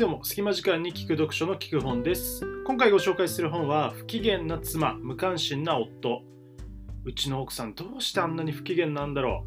[0.00, 2.40] どうも、隙間時間に聞く読書の聞く本です。
[2.64, 6.22] 今回ご紹介する本は、不機嫌な妻、無関心な夫。
[7.04, 9.44] うちの奥さん、どうしてあんなに不機嫌なんだろ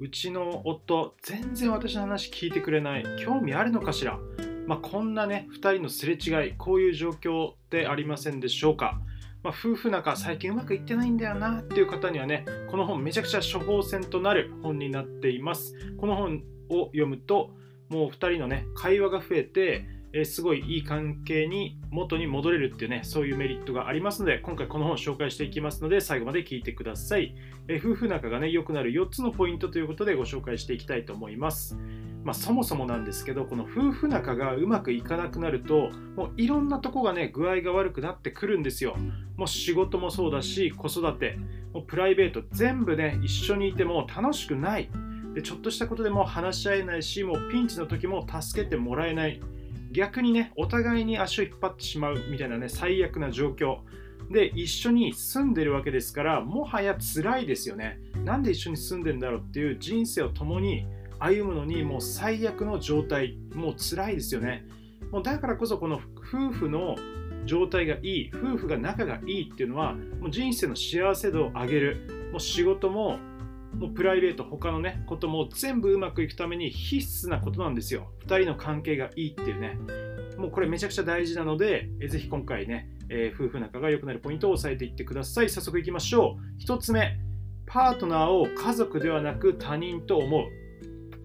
[0.00, 3.04] ううちの夫、全然私の話聞いてくれない。
[3.24, 4.18] 興味あるのかしら
[4.66, 9.00] まあ、こんなね、2人のすれ違い、こういう状況ってありませんでしょうか
[9.44, 17.50] まあ、夫婦仲最近うまくいってないんだよなっていう方にはねこの本めちゃくちゃ処方箋となる本になっていますこの本を読むと
[17.92, 27.34] もう2人のね会話が増えて、えすごいいい関係に元に戻れるっていうねそういうメリットがありますので今回この本を紹介していきますので最後まで聞いてください、
[27.68, 31.76] え夫婦仲がね良くなる4つのポイントということでご紹介していきたいと思います。
[32.24, 38.96] まあ、そもそもなんですけどこの夫婦仲がうまくいかなくなるともういろんなとこがね具合が悪くなってくるんですよ。
[39.36, 41.36] もう仕事もそうだし子育て
[41.74, 44.88] もうプライベート全部ね一緒にいても楽しくない。
[45.34, 49.40] でちょっとしたことでも話し合えないしもうピンチの時も助けてもらえない。
[49.92, 53.78] 逆にねお互いに足を引っ張ってしまうみたいなね最悪な状況。
[54.30, 57.98] で一緒に住んでるわけですからもはや辛いですよね。
[58.24, 60.86] なんで一緒に住んでんだろうっていう人生を共に
[61.18, 63.36] 歩むのにもう最悪の状態。
[63.54, 64.66] もう辛いですよね。
[65.10, 66.96] もうだからこそこの夫婦の
[67.44, 72.28] 状態がいい夫婦が仲がいいっていうのはもう人生の幸せ度を上げる。
[72.32, 73.18] もう仕事も
[73.74, 78.12] もうプライベート他のねことも全部うまくいくために必須なことなんですよ。
[78.26, 79.78] 2人の関係がいいっていうね。
[80.38, 85.50] もうこれめちゃくちゃ大事なのでえぜひ今回ね、えー夫婦仲が良くなるポイントを押さえていってください。
[85.50, 86.62] 早速いきましょう。
[86.62, 87.18] 1つ目。
[87.66, 90.42] パートナーを家族ではなく他人と思う。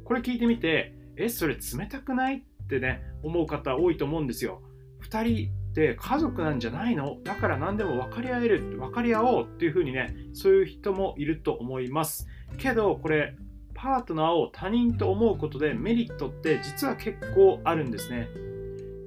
[0.03, 4.61] これ聞いてみてえそれ冷たくないってね思う方多いと思うんですよ。
[5.09, 7.17] 2人って家族なんじゃないの？
[7.23, 12.27] だから何でも分かり合える分かり合おうっていう風にねそういう人もいると思います。
[12.57, 13.35] けどこれ
[13.73, 18.27] パートナーを他人と思うことでメリットって実は結構あるんですね。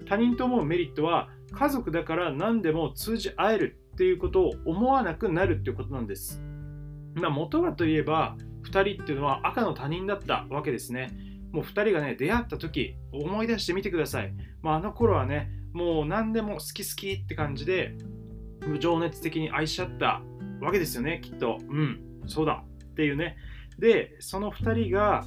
[0.07, 6.43] 他人と思うメリットは家族だから何でも通じ合えるっていうことを思わなくなるっていうことなんです。
[7.15, 11.11] まあ元はといえば2人っていうのは赤の他人だったわけですね。
[11.53, 17.97] もう2人がね出会った時思い出してみてください、まあ、あの頃はねもう何でも好き好きって感じで
[18.79, 20.23] 情熱的に愛し合った
[20.61, 21.59] わけですよねきっと。
[21.69, 22.63] うんそうだ。
[22.91, 23.37] っていうね。
[23.79, 25.25] でその2人が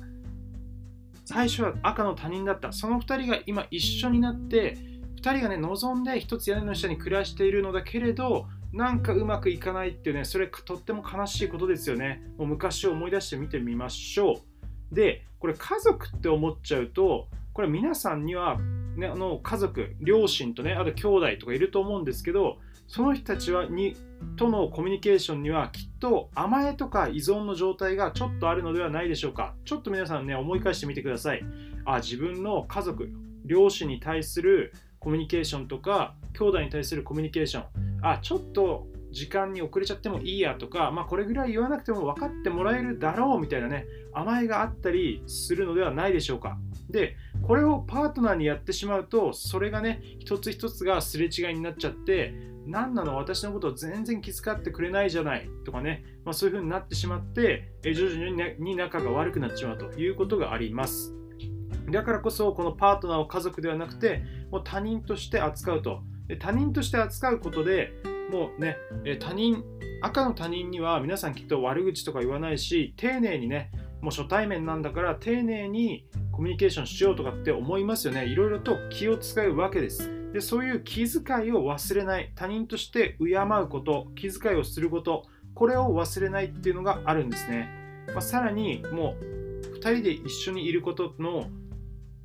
[1.25, 2.71] 最初は赤の他人だった。
[2.71, 4.77] その2人が今一緒になって
[5.21, 12.21] 2人がね望んで一つ屋根の下に暮らしているのだけれどなんかうまくいかないっていうねそれとっても悲しいことですよね。
[12.37, 14.41] もう昔を思い出してみてみましょ
[14.91, 14.95] う。
[14.95, 18.57] でこれ家族って思っちゃうとこれ皆さんには、
[18.95, 22.57] ね、あの家族両親とねあと兄弟とかいると思うんですけど
[22.87, 23.95] その人たちはに
[24.35, 29.55] とのコミュニケーションにはきっと甘えとか依存の状態がちょっとあるのではないでしょうか。
[29.63, 31.41] ちょっと皆さんね思い返してみてください。
[31.85, 33.09] あ自分の家族
[33.45, 37.65] 両親に対するコミュニケーションとか兄弟に対するコミュニケーション。
[38.01, 46.57] あちょっと時間に遅れちゃってもいいやとか、まあ、これぐらい言わなくても分かってもらえるだろうみたいなね甘えがあったりするのではないでしょうか。
[46.89, 52.33] でこれをパートナーにやってしまうとそれがね一つ一つがすれ違いになっちゃって
[52.65, 53.15] 何なの？
[53.17, 55.49] 私のことを全然気遣ってくれないじゃない。
[55.65, 61.13] とかね、まあ、そういう風になってしまってえ徐々に,、ね、に仲が悪くなってしまうということがあります。
[61.91, 66.01] だからこそこのパートナーを家族ではなくてもう他人として扱うと。
[66.27, 67.91] で他人として扱うことで
[68.31, 69.63] もうねえ他人
[70.01, 73.71] 赤の他人には皆さんきっと悪口とか言わないし丁寧にね
[74.01, 78.25] もう初対面なんだから丁寧にコミュニケーションしようとかって思いますよね。
[78.25, 80.09] いろいろと気を使うわけです。
[80.33, 82.31] でそういう気遣いを忘れない。
[82.35, 87.69] 他人として敬うこと気遣いをすることこれを忘れないっていうのがあるんですね、
[88.07, 91.45] まあ、さらにもう2人で一緒にいることの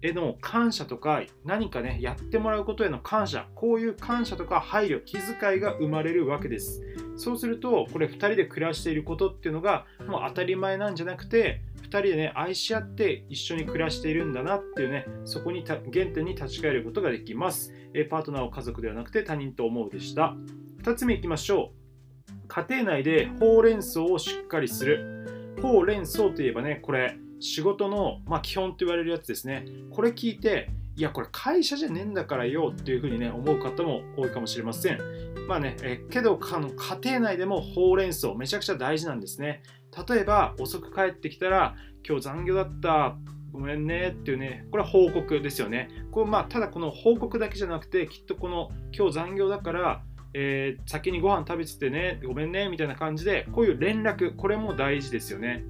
[0.01, 6.83] への感謝とか何かねやってもらうことへの感謝こういう感謝とか配慮気遣いが生まれるわけです。
[7.17, 20.35] そうするとこれ2人で暮らしていることっていうのがもう当たり前なんじゃなくて2人でね愛し合って一緒に暮らしているんだなっていうねそこに原点に立ち返ることができますえパートナーを家族ではなくて他人と思うでした
[20.83, 29.65] 2つ目いきましょう家庭内でほうれん草をしっかりするほうれん草といえばねこれ仕事の、まあ、基本と言われるやつですね。
[29.91, 34.99] これ聞いて、いや、これ会社じゃねえんだからよっていうふうにね、思う方も多いかもしれません。
[35.47, 39.63] まあね、えけどあの家庭内でもほうれん草めちゃくちゃ大事なんですね。
[40.09, 41.75] 例えば、遅く帰ってきたら、
[42.07, 43.17] 今日残業だった、
[43.53, 45.89] ごめんねっていうね、これは報告ですよね。
[46.11, 50.03] これまあ、ただこの報告だけじゃなくて、きっとこの今日残業だから、
[50.35, 55.65] えー先にご飯食べててね、ごめんねみたいな感じで、こういう連絡、これも大事ですよね。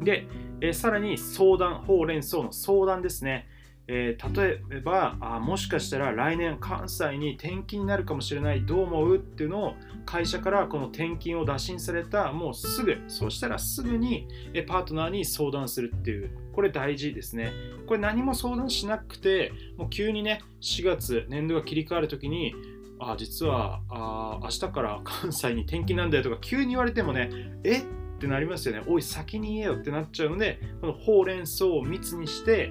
[0.00, 0.26] で、
[0.60, 3.48] えーさらに相談、ほうれん草の相談ですね。
[3.94, 9.74] えー、例えばあもしかしたら来年関西に転勤になるかもしれないどう思うっていうのを
[10.06, 14.26] 会社からこの転勤を打診されたもうすぐそうしたらすぐに
[14.66, 16.30] パートナーに相談するっていう。
[16.54, 17.50] これ大事ですね。
[17.86, 22.54] これ何も相談しなくてもう急にね4月年度が切り替わる時に
[22.98, 27.30] あ実はあ明日から関西に転勤なんだよとか急に言われてもね
[27.64, 27.78] え？
[27.78, 27.82] っ
[28.22, 28.84] てなりますよね。
[28.86, 32.70] おい先に言えよってなっちゃうのでこのほうれん草を密にして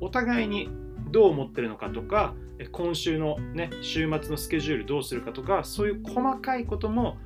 [0.00, 0.68] お互いに
[1.10, 2.34] どう思ってるのかとか
[2.72, 7.18] 今週のね週末のスケジュールどうするかとかそういう細かいことも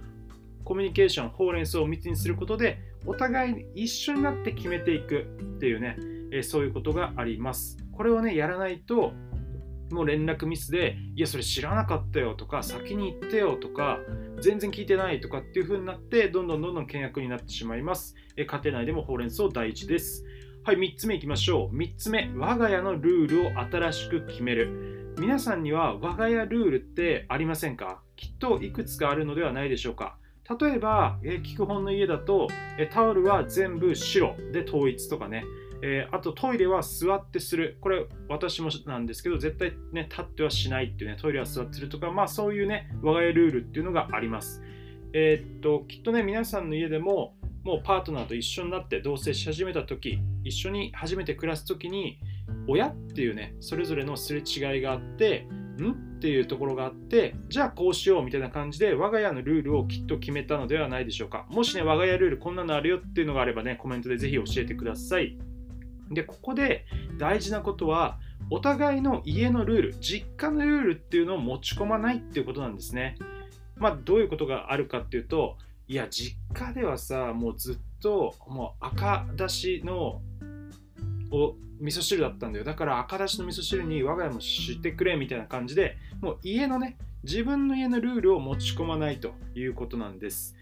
[0.65, 5.27] コミュニケーションほうれん草を密にすることでお互いに一緒になって決めていく
[5.57, 5.97] っていうね、
[6.33, 7.79] えそういうことがあります。
[7.93, 9.13] これをねやらないと
[9.91, 13.99] もう連絡ミスでいやそれ知らなかったよとか先に言ってよとか
[14.41, 18.15] 全然聞いてないとかっていう風になってどんどんどんどん険悪になってしまいます。
[18.37, 20.25] え家庭内でもほうれん草大事です。
[20.63, 21.75] はい、3つ目いきましょう。
[21.75, 25.15] 3つ目、我が家のルールを新しく決める。
[25.19, 28.03] 皆さんには我が家ルールってありませんか？
[28.15, 30.19] きっといくつかあるのではないでしょうか。
[30.61, 35.45] 例えば、えー、本の家だと、えタオルは全部白で統一とかね、
[35.83, 37.79] えー、あとトイレは座ってする。
[37.81, 44.63] これ私もなんですけど、絶対ね、立ってはしないっていうね、トイレは座ってするとか、まあそういうね、我が家ルールっていうのがあります。
[45.15, 52.19] えー、っと、きっとね、皆さんの家でも、もうパートナーと一緒になって同棲し始めた時一緒に初めて暮らす時に
[52.67, 55.47] 親っていうねそれぞれのすれ違いがあって
[55.81, 61.47] んっていうところがあってじゃあこうしようみたいな感じで我が家のルールをきっと決めたのではないでしょうか。
[61.49, 65.39] もしね我が家ルールこんなのあるよっていうのがあればねコメントでぜひ教えてください。
[66.11, 66.87] でここで
[67.19, 68.19] 大事なことは
[68.51, 73.17] お互いの家のルール実家のルールっていうのを持ち込まないっていうことなんですね。
[73.77, 75.57] まあどういうことがあるかっていうと
[75.91, 80.23] いや実家ではさもうずっともう赤だしの
[81.33, 82.65] お味噌汁だったんだよ。
[82.65, 90.55] だから赤だしの味噌汁に我が家もしてくれみたいな感じでもう家のね自分の家のルールを持ち込まないということなんです。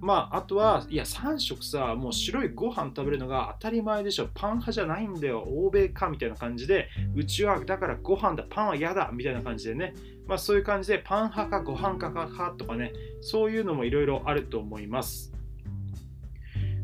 [0.00, 4.28] まあ、あとは、いや、3食さ、もう白いご飯食べるのが当たり前でしょ。
[4.34, 5.40] パン派じゃないんだよ。
[5.40, 9.94] 欧米かみたいな感じで、うちはだからご飯だ、パンは嫌だみたいな感じでね。
[10.26, 15.32] まあ、そういう感じで、パン派かご飯かかとかね、そういうのもいろいろあると思います。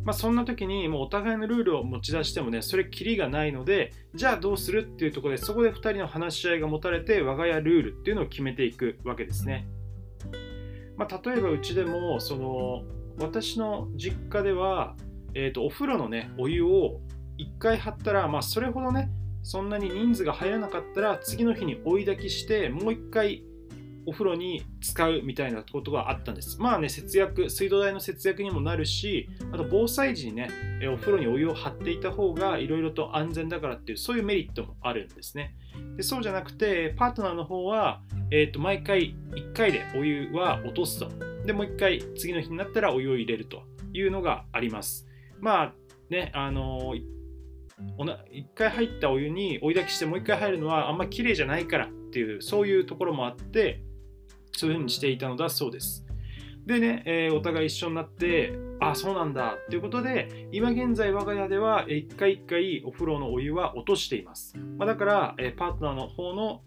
[0.04, 9.66] まあ、そんな時にもうお互いのルールを持ち出してもね、それきりがないので、じゃあどうするっていうところで、そこで2人の話し合いが持たれて、我が家ルールっていうのを決めていくわけですね。
[11.00, 12.82] まあ、例えばうちでもその
[13.18, 14.96] 私の実家では、
[15.32, 17.00] えーと、お風呂のねお湯を
[17.38, 19.08] 1回張ったら、まあ、それほどね
[19.42, 23.44] そんなに人数が入らなかったら次の日に追い炊きしてもう1回
[24.04, 26.60] お風呂に使うみたいなことがあったんです。
[26.60, 30.48] まあね、節約、水道代の節約にもなるし、あと防災時にね、
[30.92, 35.54] お風呂にお湯を張っていた方がいろいろと安全だからっていう、そういうメリットもあるんですね。
[35.96, 41.08] でそうじゃなくて、パートナーの方は、えー、と毎回1回でお湯は落とすと。
[41.44, 43.62] で、もう1回次の日になったらお湯を入れると
[43.92, 45.06] いうのがあります。
[45.40, 45.74] まあ
[46.10, 47.20] ね、あのー
[47.96, 53.82] 1回入ったお湯に追い炊きしてもう1回入るのはあんま綺麗じゃないからっていうそういうところもあって
[54.52, 56.04] そういうふうにしていたのだそうです。
[56.66, 64.56] でね、えー、お互い一緒になって、あ、そうなんだっていうことで、今現在我が家では一回一回お風呂のお湯は落としています。
[64.76, 66.60] まあ、だから、えー、パートナーの方の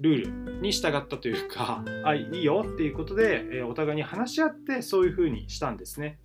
[0.00, 6.18] ルールに従ったというか、 あ、いいよっていうことで、え、お互いに話し合ってそういうふうにしたんですね。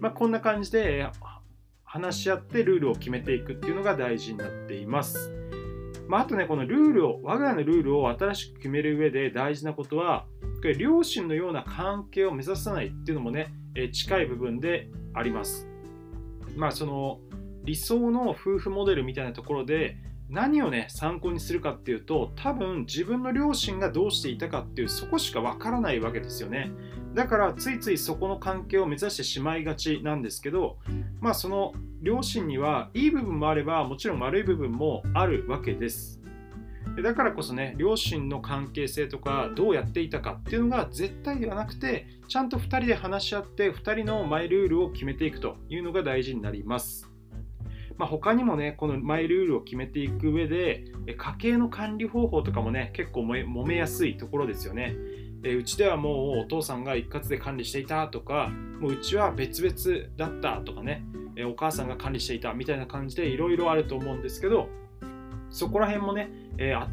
[0.00, 1.06] まあ、こんな感じで、
[1.84, 5.32] 話し合ってルールを決めていくっていうのが大事になっています。
[6.08, 10.26] まあ、あとね、このルールを、我が家のルールを新しく決める上で大事なことは、
[10.78, 15.68] 両親のような関係を目指さないっていうのもね、え近い部分であります。
[16.56, 17.20] まあ、その
[17.64, 19.96] 理想の夫婦モデルみたいなところで、
[20.28, 26.70] 何をね参考にするかっていうと多分自分の両親がどうしていたかっていうそこしかわからないわけですよね。
[27.14, 30.78] だからついついそこの関係を目指してしまいがちなんですけど
[31.20, 36.20] まあその両親にはいい部分もあればもちろん悪い部分もあるわけです。
[37.02, 47.13] だからこそね両親の関係性とかどうやっていたかっていうのが絶対ではなくてちゃんと2人で話し合って2人のマイルールを決めていくというのが大事になります。
[47.96, 50.84] まあ、他にもね、このマイルールを決めていく上で、
[51.16, 54.96] 家計の管理方法とかもね、結構揉めやすいところですよね。
[55.44, 61.04] うちではもうお父さんが一括で管理していたとか、もううちは別々だったとかね、
[61.46, 64.68] お母さんが管理していたみたいな感じでいろいろあると思うんですけど、
[65.50, 66.88] そこら辺もね、えー、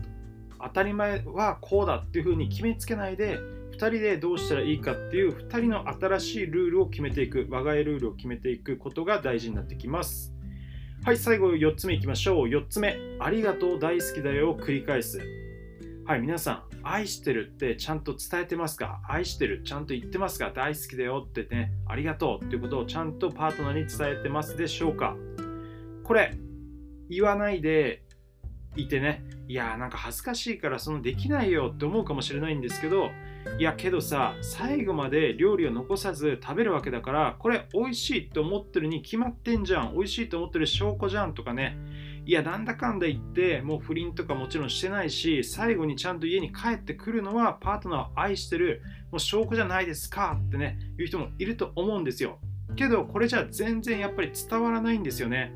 [0.62, 3.40] 当たり前はこうだっていうふうに決めつけないで、
[3.72, 10.34] 2人でどうしたらいいかっていう2人の新しいルールを決めていく、我が家ルールを決めていくことが大事になってきます。
[11.04, 12.46] はい、最後4つ目いきましょう。
[12.46, 14.52] 4つ目、ありがとう、大好きだよ。
[14.52, 15.20] を繰り返す。
[16.06, 19.02] はい、皆さん、愛してるってちゃんと伝えてますか？
[19.10, 20.52] 愛してる、ちゃんと言ってますか？
[20.54, 25.18] 大好きだよってね、ありがとうっていうことをちゃんとパートナーに伝えてますでしょうか？
[26.04, 26.38] これ、
[27.10, 28.04] 言わないで
[28.76, 33.12] いてね、いやーなんか恥ずかしいからそのできないよって思うかもしれないんですけど、
[33.58, 41.78] いやけどさ、最後まで料理を残さず食べるわけだから、これ美味しいと思ってるに決まってんじゃん、美味しいと思ってる証拠じゃんとかね、
[42.26, 52.38] いやなんだかんだ言ってもう不倫とかもちろんしてないし最後にちゃんと家に帰ってくるのはパートナーを愛してるもう証拠じゃないですかってね言う人もいると思うんですよ。
[52.76, 55.52] けどこれじゃ全然やっぱり伝わらないんですよね。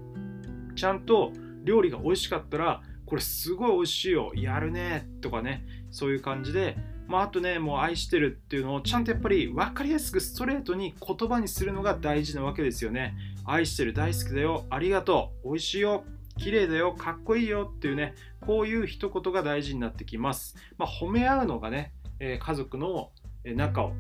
[0.76, 1.32] ちゃんと
[1.64, 13.16] 料理が美味しかったらこれすごい美味しいよやるねとかねそういう感じでまあ、あとね、もう愛してるっていうのをちゃんとやっぱり分かりやすくストレートに言葉にするのが大事なわけですよね。
[13.46, 16.04] 愛してる、大好きだよ、ありがとう、美味しいよ、
[16.38, 20.56] 綺麗だよ、かっこいいよっていうね、こういう一言が大事になってきます。
[20.78, 23.12] まあ、褒め合うのがね、え家族の
[23.44, 23.94] 仲を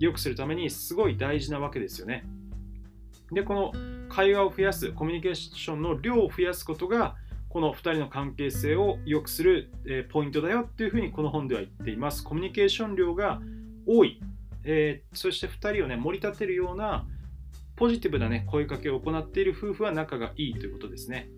[0.00, 2.24] 良くするためにすごい大事なわけですよね。
[3.30, 3.72] で、この
[4.08, 7.14] 会話を増やす、コミュニケーションの量を増やすことが、
[7.52, 9.70] この2人の関係性を良くする、
[10.10, 12.24] ポイントだよっていうふうにこの本では言っています。
[12.24, 13.42] コミュニケーション量が
[13.86, 14.22] 多い、
[14.64, 17.06] えー、そして2人をね、盛り立てるような
[17.76, 21.28] ポジティブな、ね、声かけを行っている夫婦は仲がいいということですね。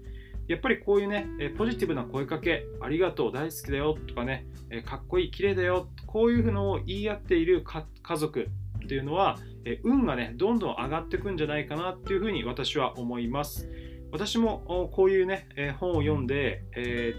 [0.46, 1.26] やっぱりこういうね、
[1.58, 4.46] ポジティブな声かけ、ありがとう、大好きだよとかね、
[4.84, 8.48] かっこいい、綺麗だよ、こういうのを言い合っている家族
[8.84, 9.36] っていうのは、
[9.82, 13.68] 運がね、どんどん上がっていくんじゃないかなっていうふうに私は思います。
[14.14, 17.16] 私もこういうねえ、本を読んで、え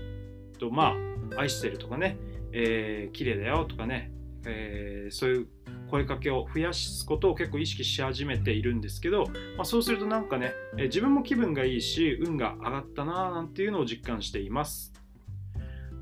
[0.54, 0.94] ー、っと、ま
[1.36, 2.18] あ、愛してるとかね、
[2.54, 4.14] えー、綺麗だよとかね、
[4.46, 5.48] えー、そういう
[5.92, 9.26] 声かけを増やすことを結構意識し始めているんですけど、
[9.58, 14.94] まあ、そうするとなんかね、え自分も気分がいいし運が上がったなーなんていうのを実感しています。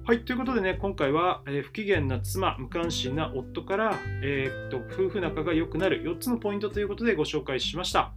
[0.05, 8.13] はい、ということでね、今回は、えー、不機嫌な妻、無関心な夫から、えー、っと夫婦仲が良くなる4つのポイントということでご紹介しました。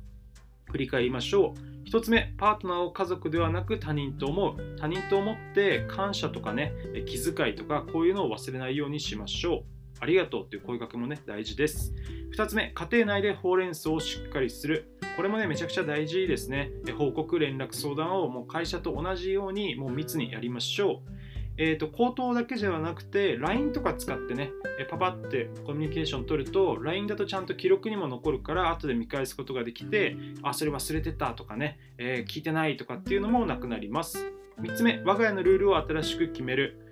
[0.71, 1.89] 振り返りましょう。
[1.89, 4.77] 1つ目、パートナーを家族ではなく他人と思う。
[4.79, 6.73] 他人と思って感謝とかね、
[7.07, 9.65] 気遣いとかこういうのを忘れないようにしましょう。
[10.01, 11.95] ありがとうという声かけもね、大事です。
[12.37, 14.91] 2つ目、家庭内でほうれん草をしっかりする。
[15.17, 16.71] これもね、めちゃくちゃ大事ですね。
[16.99, 21.11] 報告、連絡、相談をもう会社と同じようにもう密にやりましょう。
[21.59, 24.51] えーと、口頭だけではなくて LINE とか使ってね
[24.91, 36.83] パパってコミュニケーション取ると LINE だとちゃんと記録にも残るから後で見返すことができてあそれ忘れてたとかね、えー、聞いてないとかっていうのもなくなります3つ目我が家のルールを新しく決める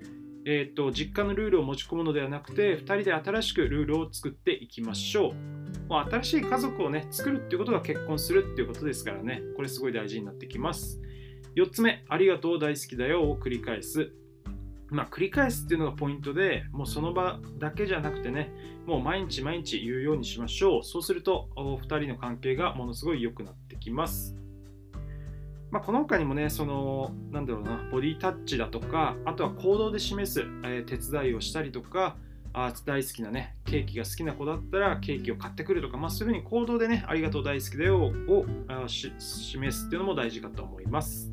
[0.47, 5.35] えーと、実家のルールを持ち込むのではなくて2人で新しくルールを作っていきましょう。
[5.89, 11.01] もう新しい家族をね作るっていうことが結婚するっていうことですからねこれすごい大事になってきます。
[11.57, 14.13] 4つ目、ありがとう大好きだよを繰り返す。
[14.91, 18.53] まあ、繰り返すっていうのがポイントで、もうその場だけじゃなくてね、
[18.87, 20.83] もう毎日毎日言うようにしましょう。
[20.85, 24.37] そうすると、お二人の関係がものすごい良くなってきます。
[25.71, 32.17] まあ、この他にもね、その、なんだろうな、ボディタッチだとか、あとは行動で示す、えー、手伝いをしたりとか、
[32.57, 38.47] あ大好きなね、ケーキが好きな子だったらケーキを買ってくるとか、まあ、そういうふうに行動でね、ありがとう大好きだよを
[38.87, 39.19] 示
[39.77, 41.33] すっていうのも大事かと思います。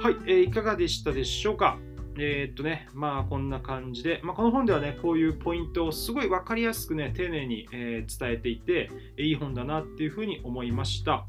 [0.00, 1.76] はい、えー、いかがでしたでしょうか？
[2.18, 11.26] えー、っとね、まあこんな感じで、まあ、この本ではね、こういうポイントをすごい分かりやすくね、丁寧に、えー、伝えていて、いい本だなっていうふうに思いました。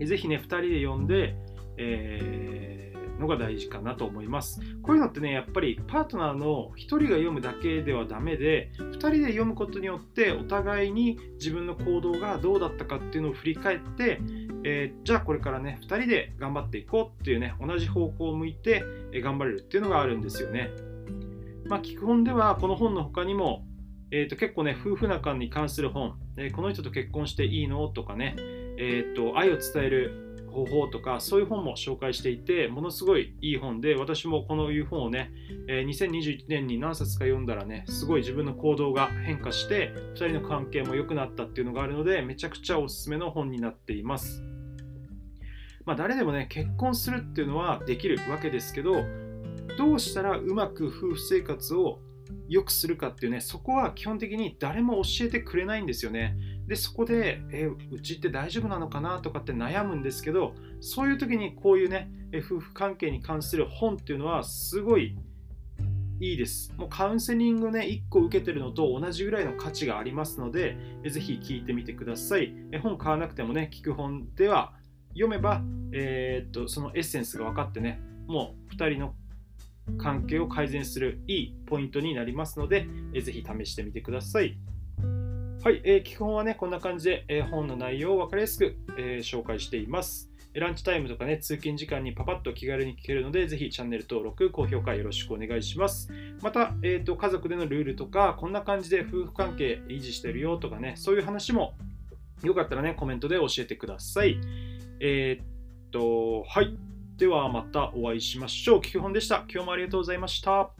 [0.00, 1.34] ぜひね、2人で読んで、
[1.76, 4.60] えー、のが大事かなと思います。
[4.82, 14.20] こういうのってね、やっぱりパートナーの1人が読むだけではダメで、2人で読むことによって、お互いに自分の行動がどうだったかっていうのを振り返って、
[14.64, 18.84] えー、じゃあこれからね、2人で頑張っていこうっていうね、同じ方向を向いて
[19.22, 20.70] 頑張れるっていうのがあるんですよね。
[21.66, 23.64] まあ、聞く本では、この本の他にも、
[24.10, 35.30] えー、と結構ね、夫婦仲に関する本、えー、この人と結婚していいのとかね、えーと、愛を伝える方法とかそういう本も紹介していてものすごいいい本で私もこのいう本をね、
[35.68, 44.42] えー、2021年に何冊か読んだらねすごい自分の行動が変化して2人の関係も良くなったっていうのがあるのでめちゃくちゃおすすめの本になっています
[45.88, 49.06] まあ誰でもね結婚するっていうのはできるわけですけど
[49.78, 52.00] どうしたらうまく夫婦生活を
[52.46, 65.16] 良くするかっていうねそこは基本的に誰も教えてくれないんですよねでそこで、えうちって大丈夫なのかなとかって悩むんですけどそういう時にこういうね、夫婦関係に関する本っていうのはすごい
[66.20, 66.74] いいです。
[66.76, 72.52] もうカウンセリングね、1個受けてるのと同じぐらいの価値がありますので、えぜひ聞いてみてください。
[72.82, 74.74] 本買わなくてもね、聞く本では、
[75.10, 75.62] 読めば、
[75.92, 79.14] えー、っとそのエッセンスが分かってねもう2人の
[79.96, 84.58] 関係を改善するいいポイントになりますので、えー、ぜひ試してみてください。
[85.64, 90.30] はい、えー、基本はね、こんな感じで、えー、本の内容を分かりやすく、えー、紹介しています。
[90.54, 96.10] ランチタイムとかね、通勤時間にパパッと気軽に聞けるので、ぜひチャンネル登録、高評価よろしくお願いします。
[96.42, 101.74] また、えーと、家族でのルールとか、こんな感じで夫婦関係維持してるよとかね、そういう話も
[102.42, 104.40] よかったらね、コメントで教えてください。
[105.00, 105.46] えー、っ
[105.90, 106.76] と、はい。
[107.16, 108.80] ではまたお会いしましょう。
[108.80, 109.44] 基本でした。
[109.52, 110.70] 今日もありがとうございました。